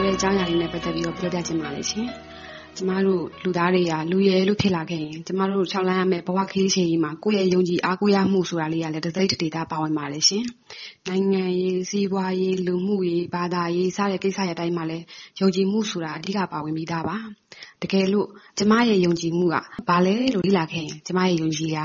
[0.00, 2.08] ိုတဲ့အကြောင်းအရာလေးနဲ့ပတ်သက်ပြီးတော့ပြောပြချင်ပါတယ်ရှင်။
[2.76, 10.44] ကျမတို့လူသားတွေကလူရယ်လို့ဖြစ်လာခဲ့ရင်ကျမတို့၆လမ်းရမယ်ဘဝခရီးချိန်ကြီးမှာကိုယ့်ရဲ့ယုံကြည်အားကိုးရမှုဆိုတာလေးကလည်းတစ်စိတ်တစ်ဒေသပါဝင်ပါလေရှင်။
[11.08, 15.04] နိုင်ငံရေးစီးပွားရေးလူမှုရေးဘာသာရေးစတဲ့ကိစ္စရတိုင်းမှာလည်း
[15.40, 17.16] ယုံကြည်မှုဆိုတာအဓိကပါဝင်ပြီးသားပါ။
[17.82, 19.56] တကယ်လို့ကျမရဲ့ယုံကြည်မှုက
[19.88, 21.78] ဘာလဲလို့လေ့လာခဲ့ရင်ကျမရဲ့ယုံကြည်က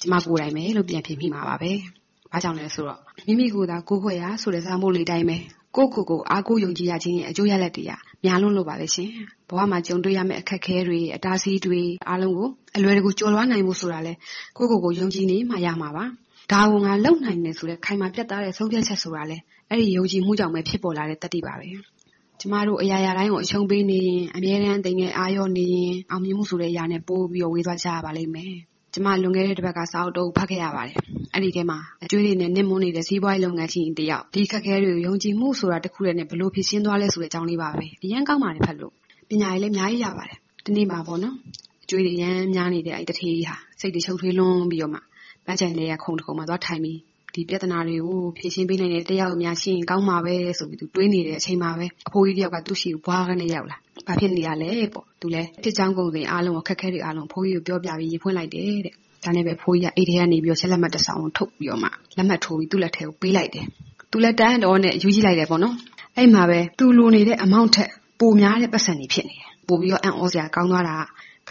[0.00, 1.72] ကျမကိုယ်တိုင်ပဲလို့ပြန်ဖြေမိမှာပါပဲ။
[2.32, 5.38] ဘာကြောင့်လဲဆိုတော့မိမိကိုယ်သာကိုယ်ခွဲရဆိုတဲ့စာမို့လေးတိုင်းပဲ
[5.76, 7.92] ကိုယ့်ကိုယ်ကိုအားကိုးယုံကြည်ရခြင်းရဲ့အကျိုးရလဒ်တွေက
[8.24, 9.10] များလွန်းလို့ပါပဲရှင်။
[9.48, 14.12] ဘဝမှာကြုံတွေ့ရမယ့်အခက်အခဲတွေအတားအဆီးတွေအားလုံးကိုအလွယ်တကူကျော်လွှားနိုင်ဖို့ဆိုတာလဲ
[14.56, 16.04] ကိုယ့်ကိုယ်ကိုယုံကြည်နေမှရမှာပါ။
[16.52, 19.38] ဒါကိုငါလုပ်နိုင်တယ်ဆိုတဲ့ခိုင်မာပြတ်သားတဲ့ဆုံးဖြတ်ချက်ဆိုတာလဲ
[19.70, 21.68] အဲ့ဒီယုံကြည်မှုကြောင့်ပဲဖြစ်ပေါ်လာတဲ့တတ္တိပါပဲ။
[22.40, 28.54] ကျမတို့အရာရာတိုင်းကိုအရှုံးပေးနေရင်အမြဲတမ်းတိမ်ငယ်အာရုံနေရင်အောင်မြင်မှုဆိုတဲ့အရာနဲ့ပိုးပြီးတော့ဝေးသွားကြရပါလိမ့်မယ်။
[28.92, 30.96] ကျမလွန်ခဲ့တဲ့တစ်ပတ်ကစာအုပ်တအုပ်ဖတ်ခဲ့ရပါတယ်။
[31.34, 38.92] အဲဒီထဲမှာအကြွေးတွေနဲ့နစ်မွန်းနေတဲ့စီးပွားရေးလုပ်ငန်းရှင်တယောက်ဒီအခက်အခဲတွေကိုယုံကြည်မှုဆိုတာတခုတည်းနဲ့ဘယ်လိုဖြေရှင်းသွားလဲဆိုတဲ့အကြောင်းလေးပါပဲ။အရမ်းကောင်းပါတယ်ဖတ်လို့။
[39.28, 41.34] ပညာရေးလည်းအများကြီးရပါတယ်။တနေ့မှာပေါ့နော်။
[41.84, 45.00] အကြွေးတွေအရမ်းများနေတဲ့အဲဒီသူဌေးကြီးဟာစိတ်တွေရှုပ်ထွေးလွန်းပြီးတော့မှ
[45.46, 46.98] ပန်းခြံလယ်ယာခုံတခုံမှာသွားထိုင်ပြီး
[47.38, 63.64] ဒီပြဿနာတွေကိုဖြေရှင်းပေးနိုင်တဲ့တယောက်များရှိရင်ကောင်းမှာပဲဆိုပြီးသူတွေးနေတဲ့အချိန်မှာပဲအဖိုးကြီးတယောက်ကသူ့ဆီကိုဘွားကနေရောက်လာ။ဘာဖြစ်နေရလဲပေါ့။သူလည်းဖြစ်ကြောင်းကုန်စင်အားလုံးကိုခက်ခဲတွေအားလုံးအဖိုးကြီးကိုပြောပြပြီးရေဖွင့်လိုက်တယ်တဲ့ဒါနဲ့ပဲဖိုးကြီးကအိတ်ထဲကနေပြီးတော့ဆက်လက်မှတ်တစ်စောင်ကိုထုတ်ပြီးတော့မှလက်မှတ်ထိုးပြီးသူ့လက်ထဲကိုပေးလိုက်တယ်။
[64.10, 65.74] သူလည်းတန်းတော်နဲ့ယူကြည့်လိုက်တယ်ပေါ့နော်။
[66.16, 71.02] အဲ့မှာပဲသူလိုနေတဲ့အမောင့်ထက်ပိုများတဲ့ပတ်စံတွေဖြစ်နေတယ်။ပိုပြီးတော့အံ့ဩစရာကောင်းသွားတာက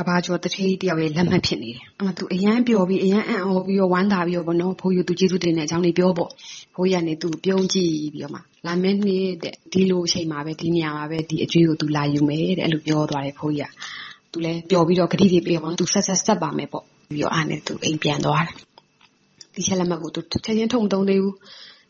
[0.08, 6.30] ဘာကျော်တထေးတယောက်ရဲ့လက်မှတ်ဖြစ်နေတယ်။အမှသူအရန်ပျော်ပြီးအရန်အံ့ဩပြီးတော့ဝမ်းသာပြီးတော့ဗောနော်ဖိုးယူသူကျေးဇူးတင်တဲ့အကြောင်းလေးပြောပေါ့။
[6.76, 13.72] ဖိုးကြီးကနေသူပြုံးကြည့်ပြီးတော့မှလာမင်းနေ့တဲ့ဒီလိုအချိန်မှာပဲဒီနေရာမှာပဲဒီအကျွေးကိုသူလာယူမယ်တဲ့အဲ့လိုပြောသွားတယ်ဖိုးကြီးက။
[14.32, 18.56] သူလည်းပျော်ပြီးတော့ဂတိတွေပေးပေါ့သူဆက်ဆက်ဆက်ပါမယ်ပေါ့ပြီးတော့အားနဲ့သူအိမ်ပြန်သွားတယ်
[19.56, 21.36] ဒီချက်လက်မှတ်ကိုသူချက်ချင်းထုံမသုံးသေးဘူး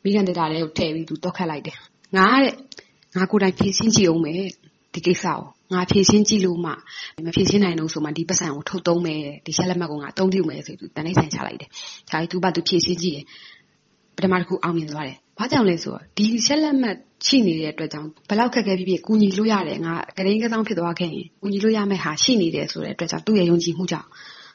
[0.04, 1.78] မိခင်တက်တာလည်းထည့်ပြီးသူတော့ခတ်လိုက်တယ်
[2.16, 2.54] ငါတဲ့
[3.16, 4.42] ငါကိုယ်တိုင်ဖြည့်ရှင်းကြည့်အောင်မယ်
[4.98, 5.40] ဒီကိစ္စကို
[5.74, 6.72] ငါဖြည့်ရှင်းကြည့်လို့မှ
[7.26, 11.70] မဖြည့်ရှင်းနိုင်လို့ဆိုမှဒီပတ်စံကိုထုတ်သုံးမယ်ဒီချက်လက်မှတ်ကိုငါအသုံးပြုမယ်ဆိုပြီးတန်လိုက်ဆန်ချလိုက်တယ်။
[12.12, 13.26] ဒါကြီးသူ့ဘာသူဖြည့်ရှင်းကြည့်တယ်
[14.16, 24.08] ပထမတစ်ခုအောင်မြင်သွားတယ်။ဘာကြောင့်လဲဆိုတော့ဒီချက်လက်မှတ်ရှိနေတဲ့အတွက်ကြောင့်ဘလောက်ခက်ခဲဖြစ်ဖြစ်ကူညီလို့ရတယ်ငါကတိန်ကစားဖြစ်သွားခဲ့ရင်ကူညီလို့ရမယ့်ဟာရှိနေတယ်ဆိုတဲ့အတွက်ကြောင့်သူ့ရဲ့ယုံကြည်မှုကြောင့်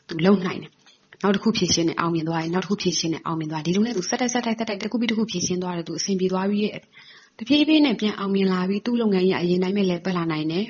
[0.09, 0.71] သူလုံနိုင်တယ်
[1.23, 6.81] နောက်တစ်ခုဖြည့်ရှင်းနေအောင်မြင်သွားတယ်နောက်တစ်ခုဖြည့်ရှင်းနေအောင်မြင်သွားဒီလိုနဲ့သူဆက်တိုက်ဆက်တိုက်ဆက်တိုက်တစ်ခုပြီးတစ်ခုဖြည့်ရှင်းသွားတယ်သူအဆင်ပြေသွားပြီးရဲ့
[7.43, 10.65] တဖြည်းဖြည်းနဲ့ပြန်အောင်မြင်လာပြီးသူ့လုပ်ငန်းကြီးအရင်တိုင်းပဲလဲပတ်လာနိုင်တယ်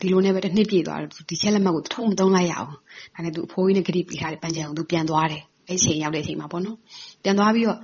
[0.00, 2.70] ဒီလိုနဲ့ပဲတစ်နှစ်ပြည့်သွားတယ်ဒီချက်လက်မှတ်ကိုထုံမသုံးလိုက်ရအောင်
[3.14, 6.76] ဒါနဲ့သူအဖိုးကြီးနဲ့ဂရိပေးထားတဲ့ပန်းချံကိုသူပြန်သွားတယ်အဲ့ချိန်ရောက်တဲ့အချိန်မှာပေါ့နော်
[7.22, 7.78] ပြန်သွားပြီးတော့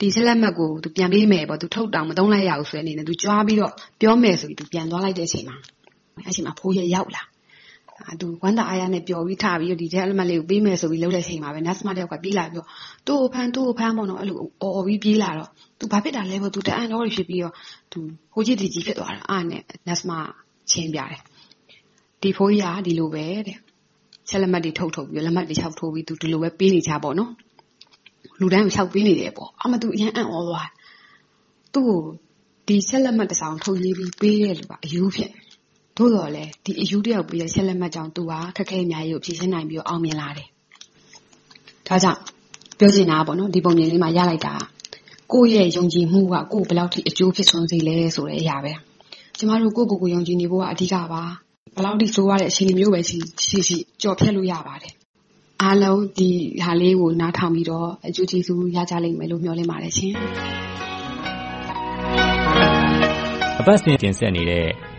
[0.00, 5.56] ဒီဆက်လက်မှတ်ကိုသူပြန်ပေးမယ်ပေါ့သူထုတ်တောင်မသုံးလိုက်ရဘူးဆိုတဲ့အနေနဲ့သူကြွားပြီးတော့ပြောမယ်ဆိုပြီးသူပြန်သွားလိုက်တဲ့အချိန်မှာ
[6.26, 7.22] အဲ့ချိန်မှာဖိုးရရောက်လာ
[8.20, 12.68] သူဝမ်းသာအားရနဲ့ပျော်ပြီးထပြီးဒီထဲအလက်မလေးကိုပေးမယ်ဆိုပြီးလှုပ်တဲ့ချိန်မှာပဲ nurse မတယောက်ကပြေးလာပြီးတော့
[13.06, 17.54] သူ့ကိုဖမ်းသူ့ကိုဖမ်းပေါ့နော်အဲ့လိုအော်ပြီးပြေးလာတော့သူဘာဖြစ်တာလဲပေါ့သူတအံ့တော့ဖြစ်ပြီးတော့
[17.92, 17.98] သူ
[18.34, 20.12] ဟိုကြီးဒီကြီးဖြစ်သွားတာအားနဲ့ nurse မ
[20.70, 21.20] ချင်းပြတယ်
[22.22, 23.56] ဒီဖိုးကြီးကဒီလိုပဲတဲ့
[24.28, 27.30] ချက်လက်မှတ်တွေထုတ်ထုတ်ပြီးလက်မှတ်တွေချောက်ထိုးပြီးသူဒီလိုပဲပေးနေကြပေါ့နော်
[28.40, 30.68] လူတိုင်းကိုချောက်ပေးနေတယ်ပေါ့အမသူအရင်အံ့ဩသွား
[31.74, 32.00] သူ့ကို
[32.68, 35.30] ဒီချက်လက်မှတ်တစ်စောင်ထုတ်ရေးပြီးပေးတဲ့လူကအယူဖြစ်
[35.96, 40.48] သို့တော်လည်းဒီအယူတယောက်ပြီးတဲ့ဆက်လက်မှတ်ကြောင့်သူဟာခက်ခဲအများကြီးကိုဖြည့်ရှင်းနိုင်ပြီးတော့အောင်မြင်လာတယ်။
[41.88, 42.20] ဒါကြောင့်
[42.78, 44.54] ပြောချင်တာပေါ့နော်ဒီပုံမြင်လေးမှာရလိုက်တာ
[45.32, 48.72] ကိုယ့်ရဲ့ယုံကြည်မှုကကိုယ်ဘယ်လောက်ထိအကျိုးဖြစ်ဆုံးစေလဲဆိုတဲ့အရာပဲ။
[49.38, 51.22] ကျမတို့ကိုယ့်ကိုယ်ကိုယုံကြည်နေဖို့ကအဓိကပါ။
[51.74, 54.92] ဘယ်လောက်ထိဆိုးရတဲ့အခြေအနေမျိုးပဲရှိရှိရှိကြော်ဖြတ်လို့ရပါတယ်။
[55.62, 56.30] အားလုံးဒီ
[56.64, 60.12] ဟာလေးကိုနားထောင်ပြီးတော့အကျိုးကျေးဇူးရကြလိမ့်မယ်လို့မျှော်လင့်ပါတယ်ရှင်။
[63.60, 64.66] အပတ်စဉ်တင်ဆက်နေတဲ့